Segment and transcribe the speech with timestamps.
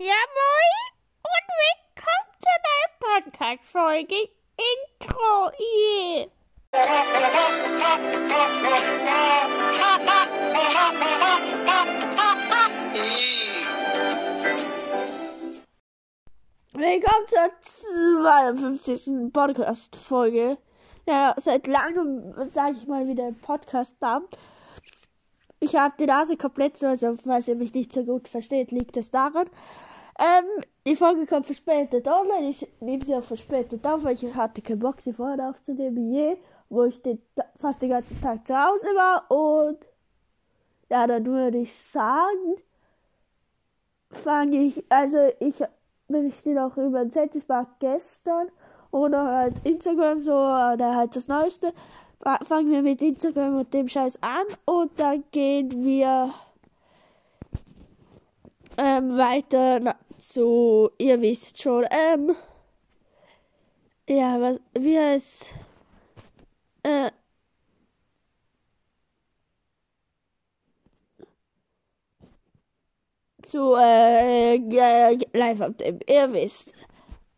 [0.00, 0.92] Ja, moin
[1.24, 5.50] und willkommen zu einer Podcast-Folge Intro.
[16.74, 19.32] Willkommen zur 52.
[19.32, 20.58] Podcast-Folge.
[21.08, 24.28] Ja, seit langem, sage ich mal, wieder Podcast-Namen.
[25.58, 28.96] Ich habe die Nase komplett so, also falls ihr mich nicht so gut versteht, liegt
[28.96, 29.50] es daran.
[30.18, 32.48] Ähm, die Folge kommt verspätet online.
[32.48, 36.36] Ich nehme sie auch verspätet auf, weil ich hatte keinen Bock, sie vorher aufzunehmen, je,
[36.68, 37.22] wo ich den,
[37.60, 39.30] fast den ganzen Tag zu Hause war.
[39.30, 39.88] Und
[40.90, 42.56] ja, dann würde ich sagen,
[44.10, 45.62] fange ich, also ich
[46.08, 48.48] berichte noch über den Zentismarkt gestern
[48.90, 51.72] oder halt Instagram so, oder halt das Neueste.
[52.42, 56.32] Fangen wir mit Instagram und dem Scheiß an und dann gehen wir
[58.76, 62.36] ähm, weiter na, zu, ihr wisst schon, ähm,
[64.08, 65.54] ja, was, wie heißt,
[66.82, 67.10] äh,
[73.42, 74.56] zu äh,
[75.32, 76.72] live auf dem, ihr wisst.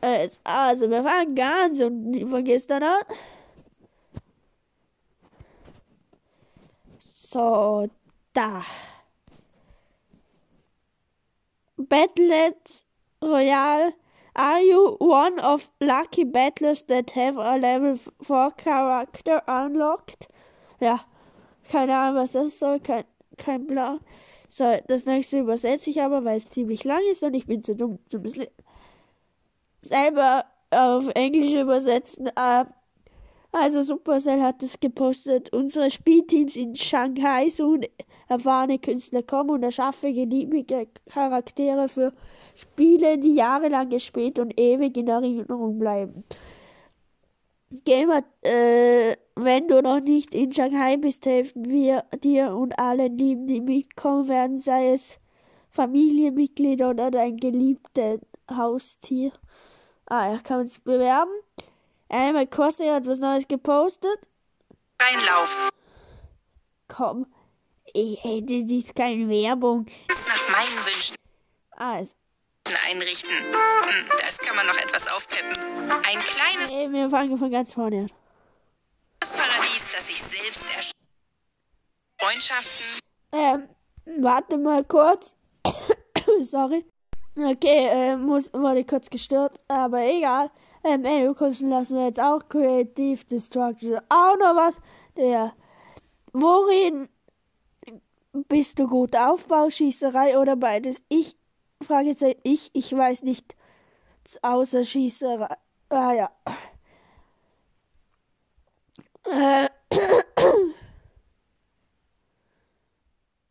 [0.00, 3.02] Äh, also, wir fangen ganz unten von gestern an.
[6.98, 7.88] So,
[8.32, 8.62] da.
[11.94, 12.86] Battles
[13.22, 13.92] Royale.
[14.34, 20.26] Are you one of lucky battlers that have a level 4 character unlocked?
[20.80, 20.98] Ja,
[21.70, 23.04] keine Ahnung, was das soll, kein,
[23.36, 24.00] kein Plan.
[24.50, 27.76] So, das nächste übersetze ich aber, weil es ziemlich lang ist und ich bin zu
[27.76, 28.20] dumm, zu
[29.80, 32.26] selber auf Englisch übersetzen.
[32.26, 32.64] Äh,
[33.54, 35.52] also Supercell hat es gepostet.
[35.52, 37.86] Unsere Spielteams in Shanghai suchen
[38.28, 42.12] erfahrene Künstler kommen und erschaffe geliebige Charaktere für
[42.56, 46.24] Spiele, die jahrelang gespielt und ewig in Erinnerung bleiben.
[47.84, 53.46] Gamer, äh, wenn du noch nicht in Shanghai bist, helfen wir dir und allen Lieben,
[53.46, 55.18] die mitkommen werden, sei es
[55.70, 58.20] Familienmitglieder oder dein geliebtes
[58.50, 59.30] Haustier.
[60.06, 61.32] Ah, ja, kann man sich bewerben.
[62.14, 64.28] Einmal Kossi hat was Neues gepostet.
[65.02, 65.70] Reinlauf.
[66.86, 67.26] Komm,
[67.92, 69.86] ich hätte dies keine Werbung.
[70.06, 71.16] Ganz nach meinen Wünschen
[71.72, 72.14] Also,
[72.88, 73.34] einrichten.
[73.34, 75.56] Hm, das kann man noch etwas aufpeppen.
[75.90, 78.10] Ein kleines eh, wir fangen von ganz vorne an.
[79.18, 80.90] Paradies, das ich selbst ersch...
[82.20, 83.00] Freundschaften.
[83.32, 83.68] Ähm,
[84.22, 85.34] warte mal kurz.
[86.42, 86.86] Sorry.
[87.36, 90.50] Okay, äh, muss, wurde kurz gestört, aber egal.
[90.84, 93.98] Ähm, Engelkosten lassen wir jetzt auch Creative Destruction.
[94.08, 94.80] Auch noch was.
[95.16, 95.52] Der,
[96.32, 97.08] worin
[98.48, 99.16] bist du gut?
[99.16, 101.02] Aufbau, Schießerei oder beides?
[101.08, 101.36] Ich,
[101.82, 103.56] frage jetzt ich, ich weiß nicht.
[104.42, 105.56] Außer Schießerei.
[105.88, 106.30] Ah ja.
[109.24, 109.68] Äh,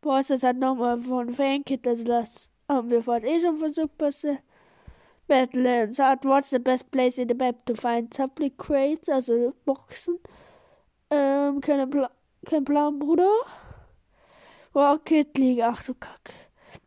[0.00, 4.26] Boah, das hat nochmal von Fankit, also das haben wir vorhin eh schon versucht, was
[5.26, 6.24] Badlands hat.
[6.24, 10.18] What's the best place in the map to find public crates, also Boxen?
[11.10, 12.10] Ähm, kein, Pla
[12.44, 13.30] kein Plan, Bruder.
[14.74, 16.32] Rocket League, ach du Kack.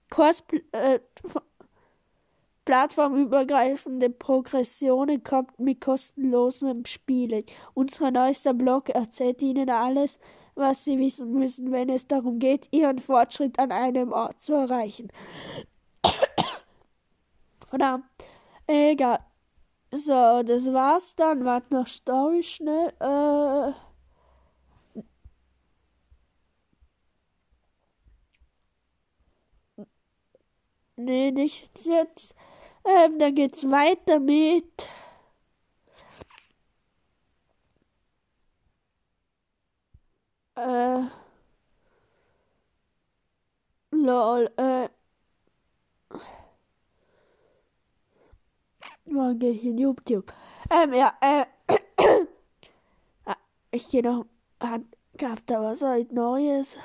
[0.09, 0.99] Kurs, äh,
[2.65, 7.43] plattformübergreifende Progressionen kommt mit kostenlosem Spielen.
[7.73, 10.19] Unser neuester Blog erzählt Ihnen alles,
[10.53, 15.09] was Sie wissen müssen, wenn es darum geht, Ihren Fortschritt an einem Ort zu erreichen.
[17.69, 18.05] Verdammt.
[18.67, 19.19] Egal.
[19.91, 21.45] So, das war's dann.
[21.45, 22.93] Warte noch Story schnell.
[22.99, 23.73] Äh.
[30.97, 32.35] Nee, nichts jetzt.
[32.85, 34.87] Ähm, dann geht's weiter mit.
[40.55, 41.09] Äh.
[43.91, 44.89] Lol, äh.
[49.11, 50.31] Morgen gehe ich in YouTube.
[50.69, 51.45] Ähm, ja, äh.
[53.25, 53.35] ah,
[53.71, 54.25] ich gehe noch.
[55.17, 56.77] Gab da was halt Neues?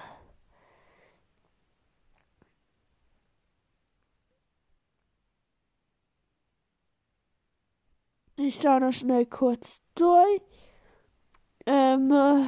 [8.36, 10.40] Ich schaue noch schnell kurz durch.
[11.66, 12.46] Ähm, äh,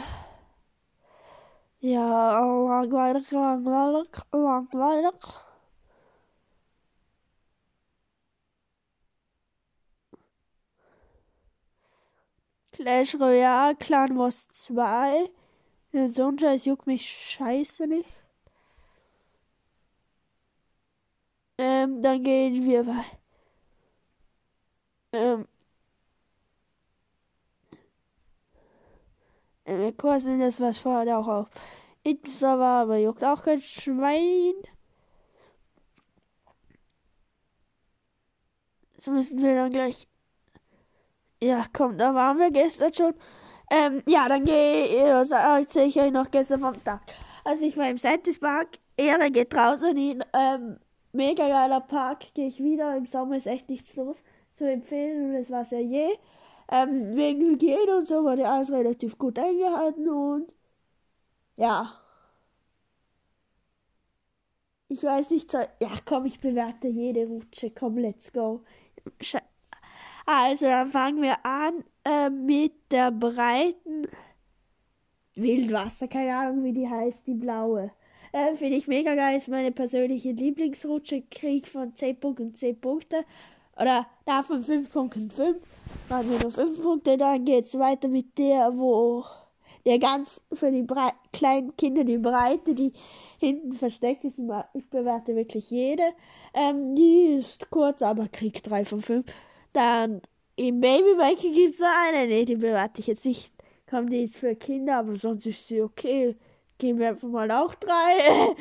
[1.80, 5.45] ja, langweilig, langweilig, langweilig.
[12.76, 15.30] Clash Royale, Clan Wars 2.
[16.10, 18.08] So ein Scheiß juckt mich scheiße nicht.
[21.58, 23.18] Ähm, dann gehen wir weiter.
[25.12, 25.48] Ähm,
[29.64, 31.48] äh, wir kursen das, was vorher auch auf
[32.02, 34.54] Insta war, aber juckt auch kein Schwein.
[39.00, 40.06] So müssen wir dann gleich.
[41.42, 43.14] Ja, komm, da waren wir gestern schon.
[43.70, 47.02] Ähm, ja, dann gehe ich, erzähle ich euch noch gestern vom Tag.
[47.44, 50.78] Also ich war im Santis Park, Ehre geht draußen hin, ähm,
[51.12, 54.16] mega geiler Park, gehe ich wieder, im Sommer ist echt nichts los
[54.54, 56.08] zu empfehlen und es war sehr je.
[56.70, 60.52] Ähm, wegen Hygiene und so wurde alles relativ gut eingehalten und
[61.56, 62.00] ja.
[64.88, 65.68] Ich weiß nicht, ja
[66.04, 68.64] komm, ich bewerte jede Rutsche, komm, let's go.
[70.26, 74.08] Also dann fangen wir an äh, mit der breiten
[75.36, 77.92] Wildwasser, keine Ahnung wie die heißt, die blaue.
[78.32, 83.24] Äh, Finde ich mega geil, ist meine persönliche Lieblingsrutsche, Krieg von 10 Punkten, 10 Punkte.
[83.80, 85.56] Oder da von 5.5
[86.08, 89.24] machen wir nur 5 Punkte, dann geht es weiter mit der, wo
[89.84, 92.92] der ganz für die Bre kleinen Kinder die Breite, die
[93.38, 94.40] hinten versteckt ist.
[94.74, 96.02] Ich bewerte wirklich jede.
[96.52, 99.24] Ähm, die ist kurz, aber kriegt 3 von 5.
[99.76, 100.22] Dann
[100.56, 103.52] im Babybike gibt es eine, ne, die bewerte ich jetzt nicht.
[103.90, 106.34] Kommt die für Kinder, aber sonst ist sie okay.
[106.78, 108.56] Geben wir einfach mal auch drei.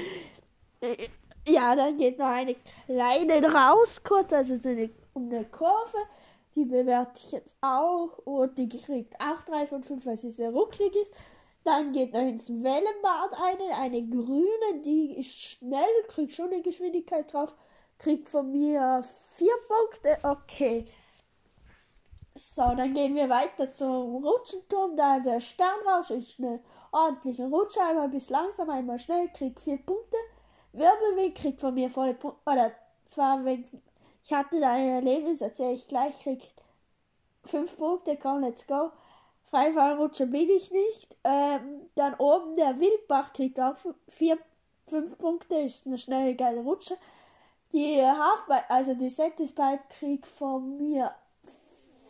[1.47, 5.97] ja, dann geht noch eine kleine raus, kurz, also so eine um eine Kurve.
[6.53, 10.49] Die bewerte ich jetzt auch und die kriegt auch 3 von 5, weil sie sehr
[10.49, 11.15] rucklig ist.
[11.63, 17.31] Dann geht noch ins Wellenbad eine, eine grüne, die ist schnell, kriegt schon eine Geschwindigkeit
[17.31, 17.55] drauf,
[17.99, 19.01] kriegt von mir
[19.35, 20.17] 4 Punkte.
[20.23, 20.85] Okay.
[22.37, 24.97] So, dann gehen wir weiter zum Rutschenturm.
[24.97, 26.59] Da der Sternrausch ist eine
[26.91, 30.17] ordentliche Rutsche, einmal bis langsam, einmal schnell, kriegt 4 Punkte.
[30.73, 32.71] Wirbelweg kriegt von mir volle Punkte, oder
[33.05, 33.81] zwar wegen
[34.25, 36.51] ich hatte da ein Erlebnis, erzähle ich gleich, kriegt
[37.45, 38.91] fünf Punkte, komm, let's go.
[39.51, 41.15] Freifallrutsche bin ich nicht.
[41.23, 43.75] Ähm, dann oben der Wildbach kriegt auch
[44.09, 44.39] vier,
[44.87, 46.97] fünf Punkte, ist eine schnelle, geile Rutsche.
[47.71, 51.13] Die Halfpipe, also die Pipe kriegt von mir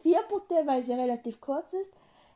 [0.06, 1.90] vier Punkte, weil sie relativ kurz ist.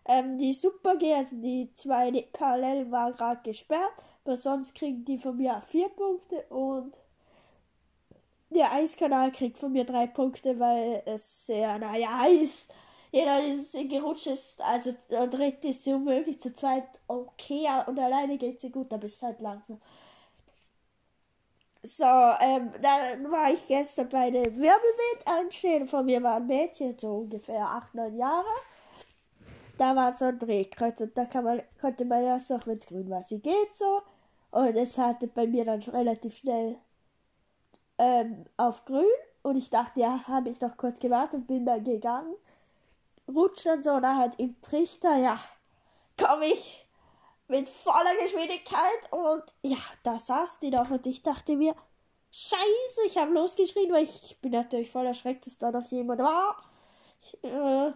[0.06, 3.94] Ähm, die Super G, also die zwei parallel waren gerade gesperrt,
[4.26, 6.96] aber sonst kriegen die von mir vier Punkte und
[8.50, 12.74] der Eiskanal kriegt von mir drei Punkte, weil es sehr, naja, ist.
[13.12, 18.38] Jeder ist gerutscht ist, also der dritte ist so möglich, zu zweit okay und alleine
[18.38, 19.80] geht sie gut, aber ist halt langsam.
[21.84, 25.88] So, ähm, dann war ich gestern bei dem Wirbelwind anstehen.
[25.88, 28.46] Von mir war ein Mädchen, so ungefähr 8, 9 Jahre.
[29.78, 33.10] Da war so ein Drehkreuz und da man, konnte man erst noch, wenn es grün
[33.10, 34.02] war, sie geht so.
[34.52, 36.78] Und es hatte bei mir dann relativ schnell
[37.98, 39.06] ähm, auf grün
[39.42, 42.36] und ich dachte, ja, habe ich noch kurz gewartet und bin dann gegangen.
[43.28, 45.40] Rutscht dann so da halt im Trichter, ja,
[46.18, 46.89] komme ich
[47.50, 51.76] mit voller Geschwindigkeit und ja, da saß die noch und ich dachte mir,
[52.32, 56.64] Scheiße, ich habe losgeschrien, weil ich, bin natürlich voll erschreckt, dass da noch jemand war.
[57.22, 57.92] Ich, äh,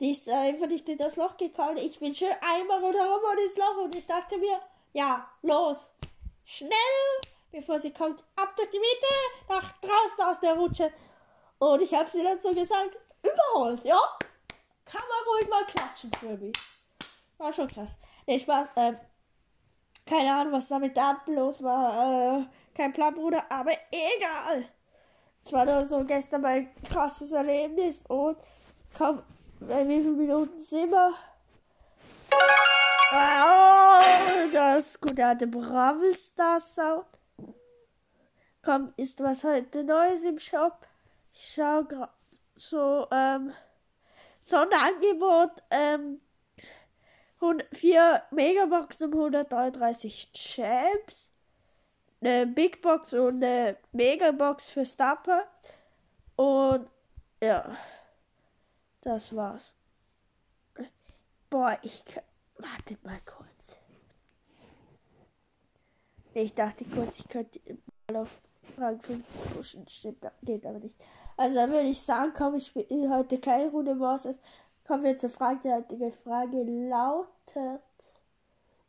[0.00, 1.78] die ist einfach nicht in das Loch gekommen.
[1.78, 4.60] Ich bin schön einmal rundherum und ins Loch und ich dachte mir,
[4.92, 5.90] ja, los,
[6.44, 6.72] schnell
[7.56, 9.06] bevor sie kommt, ab durch die Mitte,
[9.48, 10.92] nach draußen aus der Rutsche.
[11.58, 13.98] Und ich habe sie dann so gesagt, überholt, ja?
[14.84, 16.54] Kann man ruhig mal klatschen für mich.
[17.38, 17.98] War schon krass.
[18.26, 18.92] Nee, Spaß, äh,
[20.04, 22.40] keine Ahnung, was damit da los war.
[22.40, 24.64] Äh, kein Plan, Bruder, aber egal.
[25.44, 28.36] Es war nur so gestern mein krasses Erlebnis und
[28.96, 29.22] komm,
[29.60, 31.14] wie vielen Minuten sind wir?
[33.12, 37.06] Oh, das gute alte Bravel Stars Sound
[38.66, 40.76] komm, ist was heute Neues im Shop?
[41.32, 42.10] Ich schau gerade
[42.56, 43.52] so, ähm,
[44.40, 46.20] Sonderangebot, ähm,
[47.72, 51.30] 4 Megaboxen um 133 Champs,
[52.20, 55.46] eine Big Box und eine Megabox für Stapper.
[56.36, 56.88] Und
[57.42, 57.76] ja,
[59.02, 59.74] das war's.
[61.50, 62.02] Boah, ich.
[62.58, 63.46] Wartet mal kurz.
[66.32, 67.60] Ich dachte kurz, ich könnte
[68.08, 68.40] mal auf
[68.78, 69.88] Rang 50 pushen.
[69.88, 70.96] Stimmt, geht aber nicht.
[71.36, 74.38] Also dann würde ich sagen, komm, ich spiele heute keine Runde Masters.
[74.86, 75.84] Kommen wir zur Frage.
[75.90, 77.80] Die Frage lautet,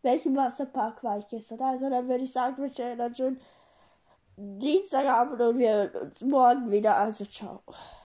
[0.04, 1.62] welchen Wasserpark war ich gestern?
[1.62, 3.40] Also dann würde ich sagen, wir stellen dann schon
[4.38, 6.96] Dienstagabend und wir uns morgen wieder.
[6.96, 7.62] Also ciao.